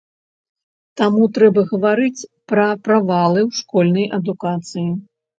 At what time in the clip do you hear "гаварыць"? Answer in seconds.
1.71-2.23